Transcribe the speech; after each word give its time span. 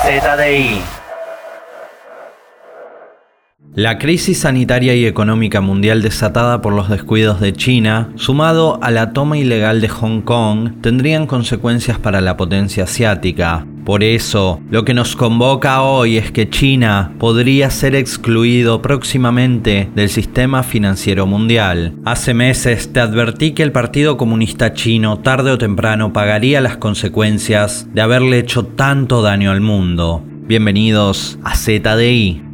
ZDI. 0.00 0.99
La 3.74 3.98
crisis 3.98 4.40
sanitaria 4.40 4.96
y 4.96 5.06
económica 5.06 5.60
mundial 5.60 6.02
desatada 6.02 6.60
por 6.60 6.72
los 6.72 6.88
descuidos 6.88 7.40
de 7.40 7.52
China, 7.52 8.10
sumado 8.16 8.80
a 8.82 8.90
la 8.90 9.12
toma 9.12 9.38
ilegal 9.38 9.80
de 9.80 9.88
Hong 9.88 10.22
Kong, 10.22 10.80
tendrían 10.80 11.28
consecuencias 11.28 11.96
para 11.96 12.20
la 12.20 12.36
potencia 12.36 12.82
asiática. 12.82 13.64
Por 13.84 14.02
eso, 14.02 14.60
lo 14.70 14.84
que 14.84 14.92
nos 14.92 15.14
convoca 15.14 15.82
hoy 15.82 16.16
es 16.16 16.32
que 16.32 16.50
China 16.50 17.12
podría 17.20 17.70
ser 17.70 17.94
excluido 17.94 18.82
próximamente 18.82 19.88
del 19.94 20.08
sistema 20.08 20.64
financiero 20.64 21.28
mundial. 21.28 21.94
Hace 22.04 22.34
meses 22.34 22.92
te 22.92 22.98
advertí 22.98 23.52
que 23.52 23.62
el 23.62 23.70
Partido 23.70 24.16
Comunista 24.16 24.74
Chino 24.74 25.20
tarde 25.20 25.52
o 25.52 25.58
temprano 25.58 26.12
pagaría 26.12 26.60
las 26.60 26.76
consecuencias 26.76 27.86
de 27.94 28.00
haberle 28.00 28.40
hecho 28.40 28.64
tanto 28.64 29.22
daño 29.22 29.52
al 29.52 29.60
mundo. 29.60 30.24
Bienvenidos 30.48 31.38
a 31.44 31.54
ZDI. 31.54 32.49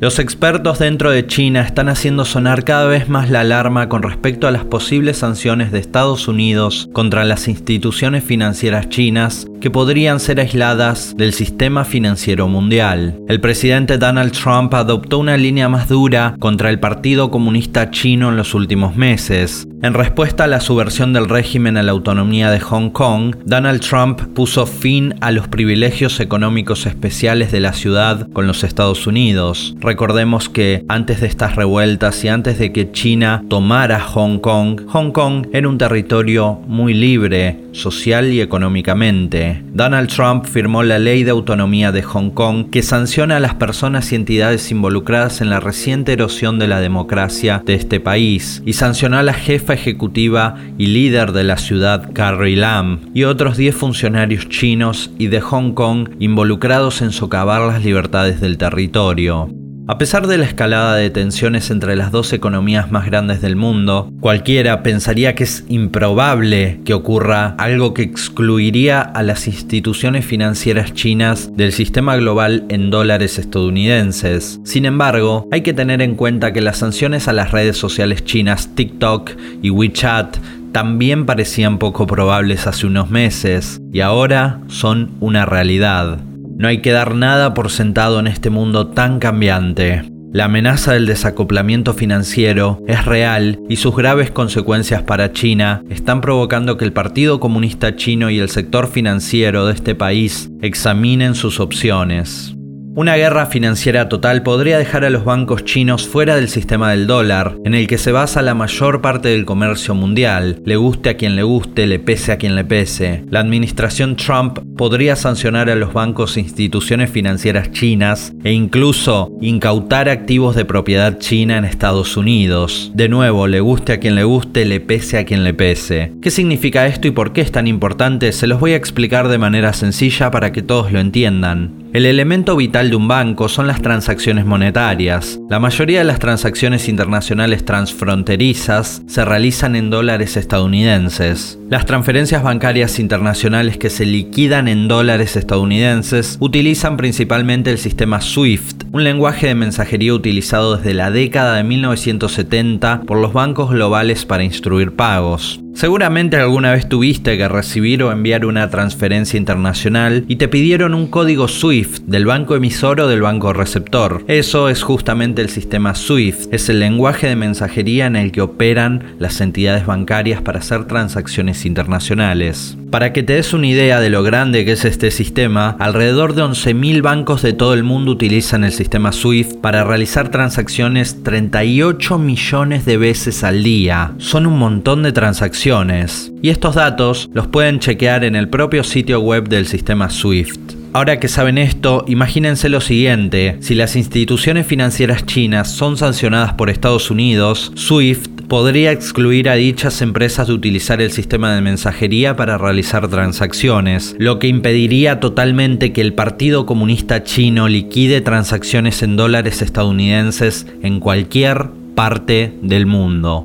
Los 0.00 0.20
expertos 0.20 0.78
dentro 0.78 1.10
de 1.10 1.26
China 1.26 1.62
están 1.62 1.88
haciendo 1.88 2.24
sonar 2.24 2.62
cada 2.62 2.86
vez 2.86 3.08
más 3.08 3.30
la 3.30 3.40
alarma 3.40 3.88
con 3.88 4.04
respecto 4.04 4.46
a 4.46 4.52
las 4.52 4.64
posibles 4.64 5.18
sanciones 5.18 5.72
de 5.72 5.80
Estados 5.80 6.28
Unidos 6.28 6.88
contra 6.92 7.24
las 7.24 7.48
instituciones 7.48 8.22
financieras 8.22 8.88
chinas 8.90 9.48
que 9.60 9.70
podrían 9.70 10.20
ser 10.20 10.40
aisladas 10.40 11.16
del 11.16 11.32
sistema 11.32 11.84
financiero 11.84 12.48
mundial. 12.48 13.18
El 13.28 13.40
presidente 13.40 13.98
Donald 13.98 14.32
Trump 14.32 14.74
adoptó 14.74 15.18
una 15.18 15.36
línea 15.36 15.68
más 15.68 15.88
dura 15.88 16.36
contra 16.38 16.70
el 16.70 16.80
Partido 16.80 17.30
Comunista 17.30 17.90
Chino 17.90 18.28
en 18.28 18.36
los 18.36 18.54
últimos 18.54 18.96
meses. 18.96 19.66
En 19.80 19.94
respuesta 19.94 20.44
a 20.44 20.48
la 20.48 20.60
subversión 20.60 21.12
del 21.12 21.28
régimen 21.28 21.76
a 21.76 21.84
la 21.84 21.92
autonomía 21.92 22.50
de 22.50 22.58
Hong 22.58 22.90
Kong, 22.90 23.36
Donald 23.44 23.80
Trump 23.80 24.20
puso 24.34 24.66
fin 24.66 25.14
a 25.20 25.30
los 25.30 25.46
privilegios 25.46 26.18
económicos 26.18 26.86
especiales 26.86 27.52
de 27.52 27.60
la 27.60 27.72
ciudad 27.72 28.28
con 28.32 28.48
los 28.48 28.64
Estados 28.64 29.06
Unidos. 29.06 29.76
Recordemos 29.78 30.48
que 30.48 30.84
antes 30.88 31.20
de 31.20 31.28
estas 31.28 31.54
revueltas 31.54 32.24
y 32.24 32.28
antes 32.28 32.58
de 32.58 32.72
que 32.72 32.90
China 32.90 33.44
tomara 33.48 34.00
Hong 34.00 34.38
Kong, 34.40 34.80
Hong 34.88 35.12
Kong 35.12 35.46
era 35.52 35.68
un 35.68 35.78
territorio 35.78 36.60
muy 36.66 36.92
libre, 36.92 37.60
social 37.70 38.32
y 38.32 38.40
económicamente. 38.40 39.47
Donald 39.72 40.08
Trump 40.08 40.44
firmó 40.44 40.82
la 40.82 40.98
Ley 40.98 41.24
de 41.24 41.30
Autonomía 41.30 41.92
de 41.92 42.02
Hong 42.02 42.30
Kong 42.30 42.70
que 42.70 42.82
sanciona 42.82 43.36
a 43.36 43.40
las 43.40 43.54
personas 43.54 44.12
y 44.12 44.14
entidades 44.14 44.70
involucradas 44.70 45.40
en 45.40 45.50
la 45.50 45.60
reciente 45.60 46.12
erosión 46.12 46.58
de 46.58 46.68
la 46.68 46.80
democracia 46.80 47.62
de 47.64 47.74
este 47.74 48.00
país 48.00 48.62
y 48.64 48.74
sancionó 48.74 49.18
a 49.18 49.22
la 49.22 49.34
jefa 49.34 49.74
ejecutiva 49.74 50.56
y 50.78 50.86
líder 50.86 51.32
de 51.32 51.44
la 51.44 51.56
ciudad 51.56 52.10
Carrie 52.12 52.56
Lam 52.56 53.00
y 53.14 53.24
otros 53.24 53.56
10 53.56 53.74
funcionarios 53.74 54.48
chinos 54.48 55.10
y 55.18 55.28
de 55.28 55.40
Hong 55.40 55.72
Kong 55.72 56.10
involucrados 56.18 57.02
en 57.02 57.12
socavar 57.12 57.62
las 57.62 57.84
libertades 57.84 58.40
del 58.40 58.58
territorio. 58.58 59.57
A 59.90 59.96
pesar 59.96 60.26
de 60.26 60.36
la 60.36 60.44
escalada 60.44 60.96
de 60.96 61.08
tensiones 61.08 61.70
entre 61.70 61.96
las 61.96 62.12
dos 62.12 62.34
economías 62.34 62.90
más 62.92 63.06
grandes 63.06 63.40
del 63.40 63.56
mundo, 63.56 64.12
cualquiera 64.20 64.82
pensaría 64.82 65.34
que 65.34 65.44
es 65.44 65.64
improbable 65.70 66.82
que 66.84 66.92
ocurra 66.92 67.54
algo 67.56 67.94
que 67.94 68.02
excluiría 68.02 69.00
a 69.00 69.22
las 69.22 69.46
instituciones 69.46 70.26
financieras 70.26 70.92
chinas 70.92 71.56
del 71.56 71.72
sistema 71.72 72.18
global 72.18 72.66
en 72.68 72.90
dólares 72.90 73.38
estadounidenses. 73.38 74.60
Sin 74.62 74.84
embargo, 74.84 75.48
hay 75.50 75.62
que 75.62 75.72
tener 75.72 76.02
en 76.02 76.16
cuenta 76.16 76.52
que 76.52 76.60
las 76.60 76.76
sanciones 76.76 77.26
a 77.26 77.32
las 77.32 77.52
redes 77.52 77.78
sociales 77.78 78.26
chinas 78.26 78.74
TikTok 78.74 79.30
y 79.62 79.70
WeChat 79.70 80.36
también 80.72 81.24
parecían 81.24 81.78
poco 81.78 82.06
probables 82.06 82.66
hace 82.66 82.86
unos 82.86 83.08
meses 83.08 83.80
y 83.90 84.00
ahora 84.00 84.60
son 84.66 85.12
una 85.20 85.46
realidad. 85.46 86.18
No 86.58 86.66
hay 86.66 86.78
que 86.78 86.90
dar 86.90 87.14
nada 87.14 87.54
por 87.54 87.70
sentado 87.70 88.18
en 88.18 88.26
este 88.26 88.50
mundo 88.50 88.88
tan 88.88 89.20
cambiante. 89.20 90.02
La 90.32 90.46
amenaza 90.46 90.92
del 90.92 91.06
desacoplamiento 91.06 91.94
financiero 91.94 92.82
es 92.88 93.04
real 93.04 93.60
y 93.68 93.76
sus 93.76 93.94
graves 93.94 94.32
consecuencias 94.32 95.04
para 95.04 95.32
China 95.32 95.84
están 95.88 96.20
provocando 96.20 96.76
que 96.76 96.84
el 96.84 96.92
Partido 96.92 97.38
Comunista 97.38 97.94
Chino 97.94 98.28
y 98.28 98.40
el 98.40 98.48
sector 98.48 98.88
financiero 98.88 99.66
de 99.66 99.74
este 99.74 99.94
país 99.94 100.50
examinen 100.60 101.36
sus 101.36 101.60
opciones. 101.60 102.57
Una 102.98 103.14
guerra 103.14 103.46
financiera 103.46 104.08
total 104.08 104.42
podría 104.42 104.76
dejar 104.76 105.04
a 105.04 105.10
los 105.10 105.24
bancos 105.24 105.64
chinos 105.64 106.08
fuera 106.08 106.34
del 106.34 106.48
sistema 106.48 106.90
del 106.90 107.06
dólar, 107.06 107.56
en 107.64 107.74
el 107.76 107.86
que 107.86 107.96
se 107.96 108.10
basa 108.10 108.42
la 108.42 108.56
mayor 108.56 109.00
parte 109.00 109.28
del 109.28 109.44
comercio 109.44 109.94
mundial, 109.94 110.60
le 110.64 110.74
guste 110.74 111.10
a 111.10 111.16
quien 111.16 111.36
le 111.36 111.44
guste, 111.44 111.86
le 111.86 112.00
pese 112.00 112.32
a 112.32 112.38
quien 112.38 112.56
le 112.56 112.64
pese. 112.64 113.24
La 113.30 113.38
administración 113.38 114.16
Trump 114.16 114.58
podría 114.76 115.14
sancionar 115.14 115.70
a 115.70 115.76
los 115.76 115.92
bancos 115.92 116.36
e 116.36 116.40
instituciones 116.40 117.08
financieras 117.08 117.70
chinas 117.70 118.32
e 118.42 118.50
incluso 118.50 119.30
incautar 119.40 120.08
activos 120.08 120.56
de 120.56 120.64
propiedad 120.64 121.18
china 121.20 121.56
en 121.56 121.66
Estados 121.66 122.16
Unidos. 122.16 122.90
De 122.96 123.08
nuevo, 123.08 123.46
le 123.46 123.60
guste 123.60 123.92
a 123.92 124.00
quien 124.00 124.16
le 124.16 124.24
guste, 124.24 124.64
le 124.64 124.80
pese 124.80 125.18
a 125.18 125.24
quien 125.24 125.44
le 125.44 125.54
pese. 125.54 126.14
¿Qué 126.20 126.32
significa 126.32 126.88
esto 126.88 127.06
y 127.06 127.12
por 127.12 127.32
qué 127.32 127.42
es 127.42 127.52
tan 127.52 127.68
importante? 127.68 128.32
Se 128.32 128.48
los 128.48 128.58
voy 128.58 128.72
a 128.72 128.76
explicar 128.76 129.28
de 129.28 129.38
manera 129.38 129.72
sencilla 129.72 130.32
para 130.32 130.50
que 130.50 130.62
todos 130.62 130.90
lo 130.90 130.98
entiendan. 130.98 131.86
El 131.94 132.04
elemento 132.04 132.54
vital 132.54 132.87
de 132.90 132.96
un 132.96 133.08
banco 133.08 133.48
son 133.48 133.66
las 133.66 133.82
transacciones 133.82 134.46
monetarias. 134.46 135.38
La 135.48 135.58
mayoría 135.58 135.98
de 136.00 136.04
las 136.04 136.18
transacciones 136.18 136.88
internacionales 136.88 137.64
transfronterizas 137.64 139.02
se 139.06 139.24
realizan 139.24 139.76
en 139.76 139.90
dólares 139.90 140.36
estadounidenses. 140.36 141.58
Las 141.68 141.86
transferencias 141.86 142.42
bancarias 142.42 142.98
internacionales 142.98 143.76
que 143.76 143.90
se 143.90 144.06
liquidan 144.06 144.68
en 144.68 144.88
dólares 144.88 145.36
estadounidenses 145.36 146.36
utilizan 146.40 146.96
principalmente 146.96 147.70
el 147.70 147.78
sistema 147.78 148.20
SWIFT, 148.20 148.84
un 148.92 149.04
lenguaje 149.04 149.48
de 149.48 149.54
mensajería 149.54 150.14
utilizado 150.14 150.76
desde 150.76 150.94
la 150.94 151.10
década 151.10 151.56
de 151.56 151.64
1970 151.64 153.02
por 153.06 153.18
los 153.18 153.32
bancos 153.32 153.70
globales 153.70 154.24
para 154.24 154.44
instruir 154.44 154.96
pagos. 154.96 155.60
Seguramente 155.78 156.36
alguna 156.36 156.72
vez 156.72 156.88
tuviste 156.88 157.38
que 157.38 157.46
recibir 157.46 158.02
o 158.02 158.10
enviar 158.10 158.44
una 158.44 158.68
transferencia 158.68 159.38
internacional 159.38 160.24
y 160.26 160.34
te 160.34 160.48
pidieron 160.48 160.92
un 160.92 161.06
código 161.06 161.46
SWIFT 161.46 162.02
del 162.02 162.26
banco 162.26 162.56
emisor 162.56 163.00
o 163.00 163.06
del 163.06 163.22
banco 163.22 163.52
receptor. 163.52 164.24
Eso 164.26 164.70
es 164.70 164.82
justamente 164.82 165.40
el 165.40 165.50
sistema 165.50 165.94
SWIFT, 165.94 166.52
es 166.52 166.68
el 166.68 166.80
lenguaje 166.80 167.28
de 167.28 167.36
mensajería 167.36 168.06
en 168.06 168.16
el 168.16 168.32
que 168.32 168.40
operan 168.40 169.14
las 169.20 169.40
entidades 169.40 169.86
bancarias 169.86 170.42
para 170.42 170.58
hacer 170.58 170.86
transacciones 170.86 171.64
internacionales. 171.64 172.76
Para 172.90 173.12
que 173.12 173.22
te 173.22 173.34
des 173.34 173.52
una 173.52 173.66
idea 173.66 174.00
de 174.00 174.08
lo 174.08 174.22
grande 174.22 174.64
que 174.64 174.72
es 174.72 174.86
este 174.86 175.10
sistema, 175.10 175.76
alrededor 175.78 176.34
de 176.34 176.42
11.000 176.42 177.02
bancos 177.02 177.42
de 177.42 177.52
todo 177.52 177.74
el 177.74 177.82
mundo 177.82 178.12
utilizan 178.12 178.64
el 178.64 178.72
sistema 178.72 179.12
SWIFT 179.12 179.58
para 179.58 179.84
realizar 179.84 180.30
transacciones 180.30 181.22
38 181.22 182.18
millones 182.18 182.86
de 182.86 182.96
veces 182.96 183.44
al 183.44 183.62
día. 183.62 184.14
Son 184.16 184.46
un 184.46 184.58
montón 184.58 185.02
de 185.02 185.12
transacciones. 185.12 186.32
Y 186.40 186.48
estos 186.48 186.76
datos 186.76 187.28
los 187.34 187.46
pueden 187.46 187.78
chequear 187.78 188.24
en 188.24 188.34
el 188.34 188.48
propio 188.48 188.82
sitio 188.82 189.20
web 189.20 189.48
del 189.48 189.66
sistema 189.66 190.08
SWIFT. 190.08 190.78
Ahora 190.94 191.20
que 191.20 191.28
saben 191.28 191.58
esto, 191.58 192.06
imagínense 192.08 192.70
lo 192.70 192.80
siguiente, 192.80 193.58
si 193.60 193.74
las 193.74 193.94
instituciones 193.96 194.66
financieras 194.66 195.26
chinas 195.26 195.70
son 195.70 195.98
sancionadas 195.98 196.54
por 196.54 196.70
Estados 196.70 197.10
Unidos, 197.10 197.70
SWIFT 197.76 198.37
podría 198.48 198.92
excluir 198.92 199.48
a 199.48 199.54
dichas 199.54 200.00
empresas 200.00 200.48
de 200.48 200.54
utilizar 200.54 201.00
el 201.00 201.12
sistema 201.12 201.54
de 201.54 201.60
mensajería 201.60 202.34
para 202.34 202.58
realizar 202.58 203.08
transacciones, 203.08 204.16
lo 204.18 204.38
que 204.38 204.48
impediría 204.48 205.20
totalmente 205.20 205.92
que 205.92 206.00
el 206.00 206.14
Partido 206.14 206.66
Comunista 206.66 207.22
Chino 207.22 207.68
liquide 207.68 208.20
transacciones 208.22 209.02
en 209.02 209.16
dólares 209.16 209.62
estadounidenses 209.62 210.66
en 210.82 210.98
cualquier 210.98 211.68
parte 211.94 212.54
del 212.62 212.86
mundo. 212.86 213.44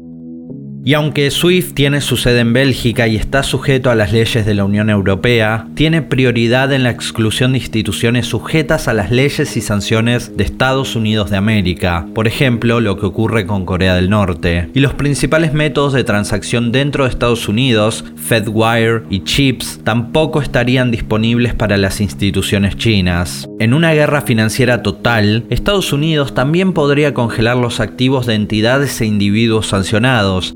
Y 0.85 0.95
aunque 0.95 1.31
SWIFT 1.31 1.73
tiene 1.73 2.01
su 2.01 2.17
sede 2.17 2.41
en 2.41 2.51
Bélgica 2.51 3.07
y 3.07 3.15
está 3.15 3.41
sujeto 3.41 3.89
a 3.89 3.95
las 3.95 4.11
leyes 4.11 4.45
de 4.45 4.53
la 4.53 4.65
Unión 4.65 4.89
Europea, 4.89 5.65
tiene 5.75 6.01
prioridad 6.01 6.73
en 6.73 6.83
la 6.83 6.89
exclusión 6.89 7.53
de 7.53 7.59
instituciones 7.59 8.25
sujetas 8.25 8.89
a 8.89 8.93
las 8.93 9.09
leyes 9.09 9.55
y 9.55 9.61
sanciones 9.61 10.35
de 10.35 10.43
Estados 10.43 10.97
Unidos 10.97 11.29
de 11.29 11.37
América, 11.37 12.05
por 12.13 12.27
ejemplo 12.27 12.81
lo 12.81 12.99
que 12.99 13.05
ocurre 13.05 13.45
con 13.45 13.65
Corea 13.65 13.95
del 13.95 14.09
Norte. 14.09 14.71
Y 14.73 14.81
los 14.81 14.93
principales 14.93 15.53
métodos 15.53 15.93
de 15.93 16.03
transacción 16.03 16.73
dentro 16.73 17.05
de 17.05 17.11
Estados 17.11 17.47
Unidos, 17.47 18.03
FedWire 18.17 19.03
y 19.09 19.21
CHIPS, 19.23 19.79
tampoco 19.85 20.41
estarían 20.41 20.91
disponibles 20.91 21.53
para 21.53 21.77
las 21.77 22.01
instituciones 22.01 22.75
chinas. 22.75 23.47
En 23.61 23.73
una 23.73 23.93
guerra 23.93 24.23
financiera 24.23 24.81
total, 24.81 25.45
Estados 25.49 25.93
Unidos 25.93 26.33
también 26.33 26.73
podría 26.73 27.13
congelar 27.13 27.55
los 27.55 27.79
activos 27.79 28.25
de 28.25 28.35
entidades 28.35 28.99
e 28.99 29.05
individuos 29.05 29.67
sancionados, 29.67 30.55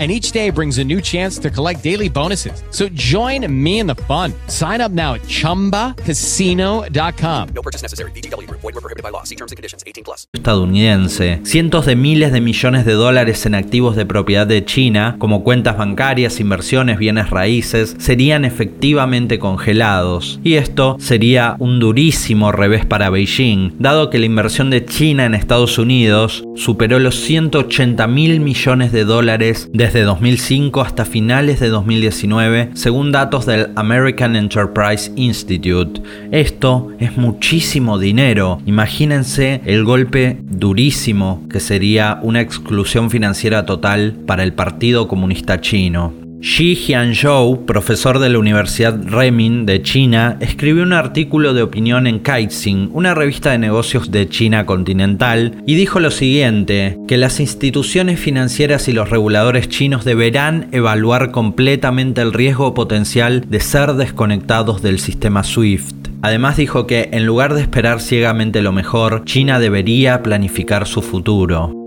and 0.00 0.10
each 0.10 0.32
day 0.32 0.48
brings 0.48 0.78
a 0.78 0.84
new 0.84 1.02
chance 1.02 1.38
to 1.38 1.50
collect 1.50 1.82
daily 1.82 2.08
bonuses. 2.08 2.62
So 2.70 2.88
join 2.88 3.46
me 3.52 3.80
in 3.80 3.86
the 3.86 3.96
fun. 4.06 4.32
Sign 4.46 4.80
up 4.80 4.92
now 4.92 5.12
at 5.14 5.22
ChumbaCasino.com. 5.22 7.48
No 7.54 7.62
purchase 7.62 7.82
necessary. 7.82 8.12
BGW. 8.12 8.48
Void 8.50 8.62
were 8.62 8.80
prohibited 8.80 9.02
by 9.02 9.10
law. 9.10 9.24
See 9.24 9.36
terms 9.36 9.52
and 9.52 9.58
conditions. 9.58 9.84
18 9.86 10.04
plus. 10.04 10.26
estadounidense. 10.32 11.40
Cientos 11.44 11.86
de 11.86 11.96
miles 11.96 12.32
de 12.32 12.40
millones 12.40 12.86
de 12.86 12.92
dólares 12.92 13.44
en 13.46 13.54
activos 13.54 13.94
de 13.94 14.06
propiedad 14.06 14.46
de 14.46 14.64
China, 14.64 15.16
como 15.18 15.44
cuentas 15.44 15.76
bancarias, 15.76 16.40
inversiones, 16.40 16.98
bienes 16.98 17.30
raíces, 17.30 17.94
serían 17.98 18.44
efectivamente 18.44 19.38
congelados. 19.38 20.40
Y 20.42 20.54
esto 20.54 20.96
sería 20.98 21.56
un 21.58 21.78
durísimo 21.78 22.52
revés 22.52 22.86
para 22.86 23.10
Beijing, 23.10 23.72
dado 23.78 24.08
que 24.08 24.18
la 24.18 24.26
inversión 24.26 24.70
de 24.70 24.84
China 24.84 25.26
en 25.26 25.34
Estados 25.34 25.78
Unidos 25.78 26.44
superó 26.56 26.98
los 26.98 27.16
180 27.16 28.06
mil 28.06 28.40
millones 28.40 28.92
de 28.92 29.04
dólares 29.04 29.68
desde 29.72 29.89
2005 29.98 30.80
hasta 30.80 31.04
finales 31.04 31.58
de 31.58 31.68
2019, 31.68 32.70
según 32.74 33.10
datos 33.10 33.46
del 33.46 33.70
American 33.74 34.36
Enterprise 34.36 35.10
Institute. 35.16 36.00
Esto 36.30 36.92
es 37.00 37.16
muchísimo 37.16 37.98
dinero. 37.98 38.60
Imagínense 38.66 39.60
el 39.64 39.84
golpe 39.84 40.38
durísimo 40.42 41.42
que 41.50 41.58
sería 41.58 42.20
una 42.22 42.40
exclusión 42.40 43.10
financiera 43.10 43.66
total 43.66 44.14
para 44.26 44.44
el 44.44 44.52
Partido 44.52 45.08
Comunista 45.08 45.60
Chino. 45.60 46.19
Xi 46.42 46.74
Jianzhou, 46.74 47.66
profesor 47.66 48.18
de 48.18 48.30
la 48.30 48.38
Universidad 48.38 48.98
Renmin 49.04 49.66
de 49.66 49.82
China, 49.82 50.38
escribió 50.40 50.82
un 50.82 50.94
artículo 50.94 51.52
de 51.52 51.62
opinión 51.62 52.06
en 52.06 52.18
Caixin, 52.18 52.88
una 52.94 53.14
revista 53.14 53.50
de 53.50 53.58
negocios 53.58 54.10
de 54.10 54.26
China 54.26 54.64
continental, 54.64 55.62
y 55.66 55.74
dijo 55.74 56.00
lo 56.00 56.10
siguiente, 56.10 56.96
que 57.06 57.18
las 57.18 57.40
instituciones 57.40 58.18
financieras 58.18 58.88
y 58.88 58.92
los 58.92 59.10
reguladores 59.10 59.68
chinos 59.68 60.06
deberán 60.06 60.68
evaluar 60.72 61.30
completamente 61.30 62.22
el 62.22 62.32
riesgo 62.32 62.72
potencial 62.72 63.44
de 63.50 63.60
ser 63.60 63.92
desconectados 63.92 64.80
del 64.80 64.98
sistema 64.98 65.44
SWIFT. 65.44 66.08
Además 66.22 66.56
dijo 66.56 66.86
que 66.86 67.10
en 67.12 67.26
lugar 67.26 67.52
de 67.52 67.60
esperar 67.60 68.00
ciegamente 68.00 68.62
lo 68.62 68.72
mejor, 68.72 69.24
China 69.26 69.60
debería 69.60 70.22
planificar 70.22 70.86
su 70.86 71.02
futuro. 71.02 71.79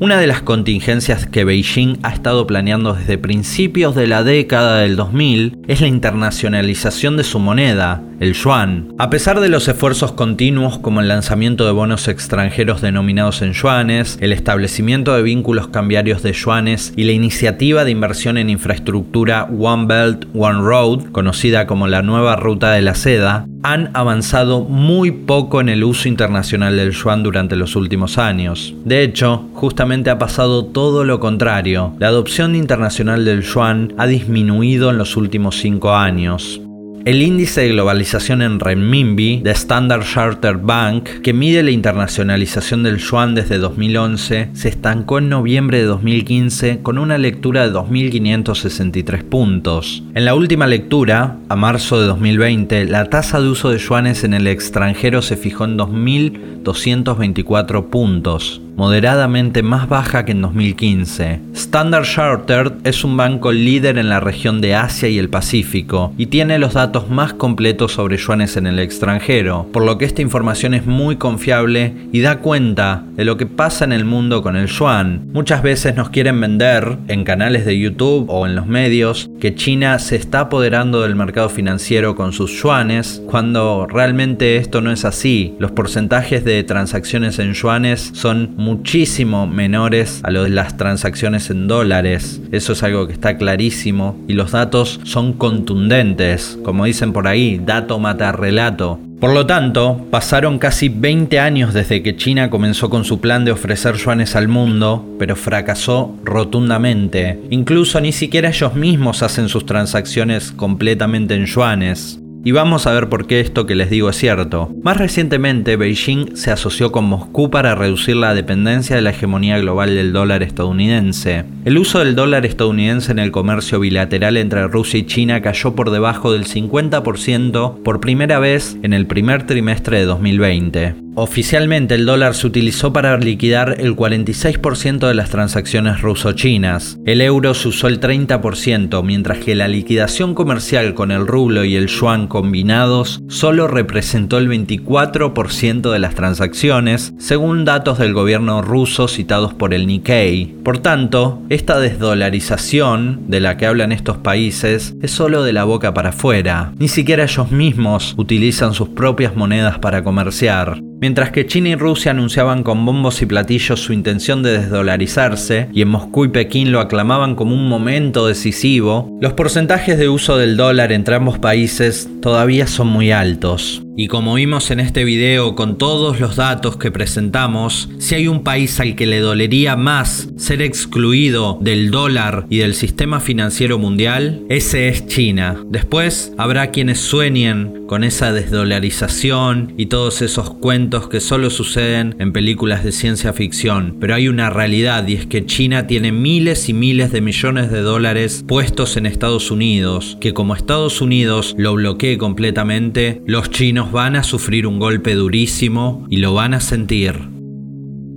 Una 0.00 0.18
de 0.18 0.26
las 0.26 0.42
contingencias 0.42 1.24
que 1.26 1.44
Beijing 1.44 1.98
ha 2.02 2.12
estado 2.12 2.48
planeando 2.48 2.94
desde 2.94 3.16
principios 3.16 3.94
de 3.94 4.08
la 4.08 4.24
década 4.24 4.78
del 4.78 4.96
2000 4.96 5.58
es 5.68 5.80
la 5.80 5.86
internacionalización 5.86 7.16
de 7.16 7.22
su 7.22 7.38
moneda, 7.38 8.02
el 8.24 8.34
yuan. 8.34 8.94
A 8.98 9.10
pesar 9.10 9.40
de 9.40 9.48
los 9.48 9.68
esfuerzos 9.68 10.12
continuos 10.12 10.78
como 10.78 11.00
el 11.00 11.08
lanzamiento 11.08 11.66
de 11.66 11.72
bonos 11.72 12.08
extranjeros 12.08 12.80
denominados 12.80 13.42
en 13.42 13.52
yuanes, 13.52 14.18
el 14.20 14.32
establecimiento 14.32 15.14
de 15.14 15.22
vínculos 15.22 15.68
cambiarios 15.68 16.22
de 16.22 16.32
yuanes 16.32 16.92
y 16.96 17.04
la 17.04 17.12
iniciativa 17.12 17.84
de 17.84 17.90
inversión 17.90 18.38
en 18.38 18.50
infraestructura 18.50 19.44
One 19.44 19.86
Belt, 19.86 20.26
One 20.34 20.60
Road, 20.60 21.12
conocida 21.12 21.66
como 21.66 21.86
la 21.86 22.02
nueva 22.02 22.36
ruta 22.36 22.72
de 22.72 22.82
la 22.82 22.94
seda, 22.94 23.46
han 23.62 23.90
avanzado 23.94 24.60
muy 24.60 25.10
poco 25.10 25.60
en 25.60 25.70
el 25.70 25.84
uso 25.84 26.08
internacional 26.08 26.76
del 26.76 26.92
yuan 26.92 27.22
durante 27.22 27.56
los 27.56 27.76
últimos 27.76 28.18
años. 28.18 28.74
De 28.84 29.02
hecho, 29.02 29.48
justamente 29.54 30.10
ha 30.10 30.18
pasado 30.18 30.66
todo 30.66 31.04
lo 31.04 31.18
contrario. 31.18 31.94
La 31.98 32.08
adopción 32.08 32.56
internacional 32.56 33.24
del 33.24 33.42
yuan 33.42 33.94
ha 33.96 34.06
disminuido 34.06 34.90
en 34.90 34.98
los 34.98 35.16
últimos 35.16 35.56
cinco 35.56 35.94
años. 35.94 36.60
El 37.04 37.20
índice 37.20 37.60
de 37.60 37.68
globalización 37.68 38.40
en 38.40 38.58
renminbi 38.58 39.42
de 39.42 39.50
Standard 39.50 40.04
Chartered 40.04 40.60
Bank, 40.62 41.20
que 41.22 41.34
mide 41.34 41.62
la 41.62 41.70
internacionalización 41.70 42.82
del 42.82 42.96
yuan 42.96 43.34
desde 43.34 43.58
2011, 43.58 44.48
se 44.54 44.68
estancó 44.70 45.18
en 45.18 45.28
noviembre 45.28 45.80
de 45.80 45.84
2015 45.84 46.80
con 46.80 46.96
una 46.96 47.18
lectura 47.18 47.68
de 47.68 47.74
2.563 47.74 49.22
puntos. 49.22 50.02
En 50.14 50.24
la 50.24 50.34
última 50.34 50.66
lectura, 50.66 51.36
a 51.50 51.56
marzo 51.56 52.00
de 52.00 52.06
2020, 52.06 52.86
la 52.86 53.10
tasa 53.10 53.38
de 53.38 53.48
uso 53.48 53.68
de 53.68 53.76
yuanes 53.76 54.24
en 54.24 54.32
el 54.32 54.46
extranjero 54.46 55.20
se 55.20 55.36
fijó 55.36 55.66
en 55.66 55.76
2.224 55.76 57.90
puntos 57.90 58.62
moderadamente 58.76 59.62
más 59.62 59.88
baja 59.88 60.24
que 60.24 60.32
en 60.32 60.42
2015. 60.42 61.40
Standard 61.54 62.04
Chartered 62.04 62.72
es 62.84 63.04
un 63.04 63.16
banco 63.16 63.52
líder 63.52 63.98
en 63.98 64.08
la 64.08 64.20
región 64.20 64.60
de 64.60 64.74
Asia 64.74 65.08
y 65.08 65.18
el 65.18 65.28
Pacífico 65.28 66.12
y 66.18 66.26
tiene 66.26 66.58
los 66.58 66.74
datos 66.74 67.08
más 67.10 67.32
completos 67.32 67.92
sobre 67.92 68.16
yuanes 68.16 68.56
en 68.56 68.66
el 68.66 68.78
extranjero, 68.78 69.68
por 69.72 69.84
lo 69.84 69.98
que 69.98 70.04
esta 70.04 70.22
información 70.22 70.74
es 70.74 70.86
muy 70.86 71.16
confiable 71.16 71.92
y 72.12 72.20
da 72.20 72.38
cuenta 72.38 73.04
de 73.16 73.24
lo 73.24 73.36
que 73.36 73.46
pasa 73.46 73.84
en 73.84 73.92
el 73.92 74.04
mundo 74.04 74.42
con 74.42 74.56
el 74.56 74.66
yuan. 74.66 75.28
Muchas 75.32 75.62
veces 75.62 75.96
nos 75.96 76.10
quieren 76.10 76.40
vender 76.40 76.98
en 77.08 77.24
canales 77.24 77.64
de 77.64 77.78
YouTube 77.78 78.26
o 78.28 78.46
en 78.46 78.54
los 78.54 78.66
medios 78.66 79.30
que 79.40 79.54
China 79.54 79.98
se 79.98 80.16
está 80.16 80.40
apoderando 80.40 81.02
del 81.02 81.14
mercado 81.14 81.48
financiero 81.48 82.16
con 82.16 82.32
sus 82.32 82.50
yuanes, 82.60 83.22
cuando 83.26 83.86
realmente 83.86 84.56
esto 84.56 84.80
no 84.80 84.90
es 84.90 85.04
así. 85.04 85.54
Los 85.58 85.72
porcentajes 85.72 86.44
de 86.44 86.62
transacciones 86.64 87.38
en 87.38 87.52
yuanes 87.52 88.10
son 88.14 88.54
muchísimo 88.64 89.46
menores 89.46 90.20
a 90.24 90.30
los 90.30 90.48
las 90.50 90.76
transacciones 90.76 91.50
en 91.50 91.68
dólares. 91.68 92.40
Eso 92.50 92.72
es 92.72 92.82
algo 92.82 93.06
que 93.06 93.12
está 93.12 93.36
clarísimo 93.36 94.16
y 94.26 94.32
los 94.32 94.52
datos 94.52 95.00
son 95.04 95.34
contundentes. 95.34 96.58
Como 96.62 96.86
dicen 96.86 97.12
por 97.12 97.28
ahí, 97.28 97.60
dato 97.64 97.98
mata 97.98 98.32
relato. 98.32 98.98
Por 99.20 99.32
lo 99.32 99.46
tanto, 99.46 100.06
pasaron 100.10 100.58
casi 100.58 100.88
20 100.88 101.38
años 101.38 101.72
desde 101.72 102.02
que 102.02 102.16
China 102.16 102.50
comenzó 102.50 102.90
con 102.90 103.04
su 103.04 103.20
plan 103.20 103.44
de 103.44 103.52
ofrecer 103.52 103.96
yuanes 103.96 104.36
al 104.36 104.48
mundo, 104.48 105.16
pero 105.18 105.34
fracasó 105.34 106.14
rotundamente. 106.24 107.40
Incluso 107.50 108.00
ni 108.00 108.12
siquiera 108.12 108.50
ellos 108.50 108.74
mismos 108.74 109.22
hacen 109.22 109.48
sus 109.48 109.64
transacciones 109.64 110.52
completamente 110.52 111.34
en 111.34 111.46
yuanes. 111.46 112.20
Y 112.44 112.52
vamos 112.52 112.86
a 112.86 112.92
ver 112.92 113.08
por 113.08 113.26
qué 113.26 113.40
esto 113.40 113.64
que 113.64 113.74
les 113.74 113.88
digo 113.88 114.10
es 114.10 114.16
cierto. 114.16 114.70
Más 114.82 114.98
recientemente, 114.98 115.76
Beijing 115.76 116.36
se 116.36 116.50
asoció 116.50 116.92
con 116.92 117.06
Moscú 117.06 117.48
para 117.48 117.74
reducir 117.74 118.16
la 118.16 118.34
dependencia 118.34 118.94
de 118.94 119.02
la 119.02 119.10
hegemonía 119.10 119.58
global 119.58 119.94
del 119.94 120.12
dólar 120.12 120.42
estadounidense. 120.42 121.44
El 121.64 121.78
uso 121.78 122.00
del 122.00 122.14
dólar 122.14 122.44
estadounidense 122.44 123.12
en 123.12 123.18
el 123.18 123.30
comercio 123.30 123.80
bilateral 123.80 124.36
entre 124.36 124.68
Rusia 124.68 125.00
y 125.00 125.06
China 125.06 125.40
cayó 125.40 125.74
por 125.74 125.90
debajo 125.90 126.32
del 126.32 126.44
50% 126.44 127.82
por 127.82 128.00
primera 128.00 128.38
vez 128.38 128.76
en 128.82 128.92
el 128.92 129.06
primer 129.06 129.46
trimestre 129.46 130.00
de 130.00 130.04
2020. 130.04 131.03
Oficialmente 131.16 131.94
el 131.94 132.06
dólar 132.06 132.34
se 132.34 132.48
utilizó 132.48 132.92
para 132.92 133.16
liquidar 133.18 133.76
el 133.78 133.94
46% 133.94 135.06
de 135.06 135.14
las 135.14 135.30
transacciones 135.30 136.00
ruso-chinas. 136.02 136.98
El 137.06 137.20
euro 137.20 137.54
se 137.54 137.68
usó 137.68 137.86
el 137.86 138.00
30%, 138.00 139.00
mientras 139.04 139.38
que 139.38 139.54
la 139.54 139.68
liquidación 139.68 140.34
comercial 140.34 140.94
con 140.94 141.12
el 141.12 141.28
rublo 141.28 141.64
y 141.64 141.76
el 141.76 141.86
yuan 141.86 142.26
combinados 142.26 143.22
solo 143.28 143.68
representó 143.68 144.38
el 144.38 144.48
24% 144.48 145.92
de 145.92 145.98
las 146.00 146.16
transacciones, 146.16 147.14
según 147.18 147.64
datos 147.64 147.98
del 147.98 148.12
gobierno 148.12 148.60
ruso 148.60 149.06
citados 149.06 149.54
por 149.54 149.72
el 149.72 149.86
Nikkei. 149.86 150.46
Por 150.64 150.78
tanto, 150.78 151.42
esta 151.48 151.78
desdolarización 151.78 153.20
de 153.28 153.38
la 153.38 153.56
que 153.56 153.66
hablan 153.66 153.92
estos 153.92 154.16
países 154.16 154.96
es 155.00 155.12
solo 155.12 155.44
de 155.44 155.52
la 155.52 155.62
boca 155.62 155.94
para 155.94 156.08
afuera. 156.08 156.72
Ni 156.76 156.88
siquiera 156.88 157.22
ellos 157.22 157.52
mismos 157.52 158.14
utilizan 158.16 158.74
sus 158.74 158.88
propias 158.88 159.36
monedas 159.36 159.78
para 159.78 160.02
comerciar. 160.02 160.82
Mientras 161.04 161.32
que 161.32 161.46
China 161.46 161.68
y 161.68 161.74
Rusia 161.74 162.12
anunciaban 162.12 162.62
con 162.62 162.86
bombos 162.86 163.20
y 163.20 163.26
platillos 163.26 163.78
su 163.78 163.92
intención 163.92 164.42
de 164.42 164.58
desdolarizarse, 164.58 165.68
y 165.70 165.82
en 165.82 165.88
Moscú 165.88 166.24
y 166.24 166.28
Pekín 166.28 166.72
lo 166.72 166.80
aclamaban 166.80 167.34
como 167.34 167.54
un 167.54 167.68
momento 167.68 168.26
decisivo, 168.26 169.14
los 169.20 169.34
porcentajes 169.34 169.98
de 169.98 170.08
uso 170.08 170.38
del 170.38 170.56
dólar 170.56 170.92
entre 170.92 171.16
ambos 171.16 171.38
países 171.38 172.08
todavía 172.22 172.66
son 172.66 172.86
muy 172.86 173.12
altos. 173.12 173.83
Y 173.96 174.08
como 174.08 174.34
vimos 174.34 174.72
en 174.72 174.80
este 174.80 175.04
video 175.04 175.54
con 175.54 175.78
todos 175.78 176.18
los 176.18 176.34
datos 176.34 176.76
que 176.76 176.90
presentamos, 176.90 177.88
si 177.98 178.16
hay 178.16 178.26
un 178.26 178.42
país 178.42 178.80
al 178.80 178.96
que 178.96 179.06
le 179.06 179.20
dolería 179.20 179.76
más 179.76 180.30
ser 180.36 180.62
excluido 180.62 181.58
del 181.60 181.92
dólar 181.92 182.46
y 182.50 182.58
del 182.58 182.74
sistema 182.74 183.20
financiero 183.20 183.78
mundial, 183.78 184.42
ese 184.48 184.88
es 184.88 185.06
China. 185.06 185.62
Después 185.68 186.32
habrá 186.38 186.72
quienes 186.72 186.98
sueñen 186.98 187.86
con 187.86 188.02
esa 188.02 188.32
desdolarización 188.32 189.74
y 189.76 189.86
todos 189.86 190.22
esos 190.22 190.50
cuentos 190.50 191.08
que 191.08 191.20
solo 191.20 191.50
suceden 191.50 192.16
en 192.18 192.32
películas 192.32 192.82
de 192.82 192.90
ciencia 192.90 193.32
ficción. 193.32 193.98
Pero 194.00 194.16
hay 194.16 194.26
una 194.26 194.50
realidad 194.50 195.06
y 195.06 195.14
es 195.14 195.26
que 195.26 195.46
China 195.46 195.86
tiene 195.86 196.10
miles 196.10 196.68
y 196.68 196.72
miles 196.72 197.12
de 197.12 197.20
millones 197.20 197.70
de 197.70 197.80
dólares 197.80 198.44
puestos 198.48 198.96
en 198.96 199.06
Estados 199.06 199.52
Unidos, 199.52 200.18
que 200.20 200.34
como 200.34 200.56
Estados 200.56 201.00
Unidos 201.00 201.54
lo 201.56 201.74
bloquee 201.74 202.18
completamente, 202.18 203.22
los 203.26 203.50
chinos 203.50 203.83
van 203.90 204.16
a 204.16 204.22
sufrir 204.22 204.66
un 204.66 204.78
golpe 204.78 205.14
durísimo 205.14 206.06
y 206.10 206.18
lo 206.18 206.34
van 206.34 206.54
a 206.54 206.60
sentir. 206.60 207.34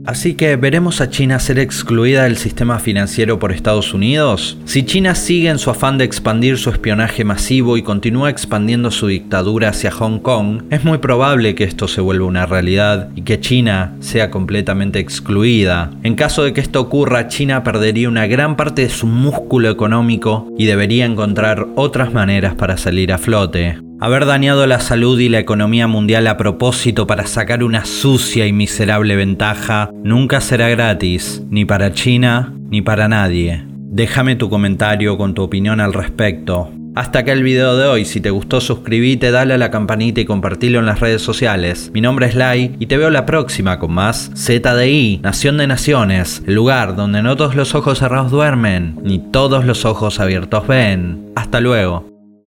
Así 0.07 0.35
que 0.35 0.55
veremos 0.55 1.01
a 1.01 1.09
China 1.09 1.37
ser 1.37 1.59
excluida 1.59 2.23
del 2.23 2.37
sistema 2.37 2.79
financiero 2.79 3.39
por 3.39 3.51
Estados 3.51 3.93
Unidos. 3.93 4.57
Si 4.63 4.85
China 4.85 5.15
sigue 5.15 5.49
en 5.49 5.59
su 5.59 5.69
afán 5.69 5.97
de 5.97 6.05
expandir 6.05 6.57
su 6.57 6.69
espionaje 6.69 7.25
masivo 7.25 7.75
y 7.75 7.81
continúa 7.81 8.29
expandiendo 8.29 8.89
su 8.89 9.07
dictadura 9.07 9.67
hacia 9.67 9.91
Hong 9.91 10.19
Kong, 10.19 10.63
es 10.69 10.85
muy 10.85 10.99
probable 10.99 11.55
que 11.55 11.65
esto 11.65 11.89
se 11.89 11.99
vuelva 11.99 12.25
una 12.25 12.45
realidad 12.45 13.09
y 13.15 13.23
que 13.23 13.41
China 13.41 13.97
sea 13.99 14.31
completamente 14.31 14.99
excluida. 14.99 15.91
En 16.03 16.15
caso 16.15 16.45
de 16.45 16.53
que 16.53 16.61
esto 16.61 16.79
ocurra, 16.79 17.27
China 17.27 17.65
perdería 17.65 18.07
una 18.07 18.27
gran 18.27 18.55
parte 18.55 18.83
de 18.83 18.89
su 18.89 19.07
músculo 19.07 19.69
económico 19.69 20.47
y 20.57 20.67
debería 20.67 21.03
encontrar 21.03 21.67
otras 21.75 22.13
maneras 22.13 22.55
para 22.55 22.77
salir 22.77 23.11
a 23.11 23.17
flote. 23.17 23.86
Haber 23.99 24.27
dañado 24.27 24.67
la 24.67 24.79
salud 24.79 25.19
y 25.19 25.27
la 25.27 25.39
economía 25.39 25.87
mundial 25.87 26.27
a 26.27 26.37
propósito 26.37 27.07
para 27.07 27.25
sacar 27.25 27.63
una 27.63 27.83
sucia 27.85 28.45
y 28.45 28.53
miserable 28.53 29.15
ventaja 29.15 29.89
nunca 30.03 30.39
será 30.39 30.69
gratis, 30.69 31.41
ni 31.49 31.65
para 31.65 31.91
China 31.93 32.53
ni 32.69 32.83
para 32.83 33.07
nadie. 33.07 33.63
Déjame 33.65 34.35
tu 34.35 34.51
comentario 34.51 35.17
con 35.17 35.33
tu 35.33 35.41
opinión 35.41 35.79
al 35.79 35.93
respecto. 35.93 36.69
Hasta 36.93 37.19
acá 37.19 37.31
el 37.31 37.41
video 37.41 37.75
de 37.75 37.87
hoy, 37.87 38.05
si 38.05 38.21
te 38.21 38.29
gustó 38.29 38.61
suscríbete, 38.61 39.31
dale 39.31 39.55
a 39.55 39.57
la 39.57 39.71
campanita 39.71 40.21
y 40.21 40.25
compartilo 40.25 40.77
en 40.77 40.85
las 40.85 40.99
redes 40.99 41.23
sociales. 41.23 41.89
Mi 41.91 42.01
nombre 42.01 42.27
es 42.27 42.35
Lai 42.35 42.75
y 42.79 42.85
te 42.85 42.97
veo 42.97 43.09
la 43.09 43.25
próxima 43.25 43.79
con 43.79 43.93
más 43.93 44.31
ZDI, 44.35 45.21
Nación 45.23 45.57
de 45.57 45.65
Naciones, 45.65 46.43
el 46.45 46.53
lugar 46.53 46.95
donde 46.95 47.23
no 47.23 47.35
todos 47.35 47.55
los 47.55 47.73
ojos 47.73 47.97
cerrados 47.97 48.29
duermen, 48.29 48.99
ni 49.01 49.17
todos 49.17 49.65
los 49.65 49.85
ojos 49.85 50.19
abiertos 50.19 50.67
ven. 50.67 51.31
Hasta 51.35 51.61
luego. 51.61 52.16